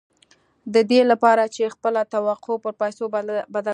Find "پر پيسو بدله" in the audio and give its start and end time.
2.63-3.37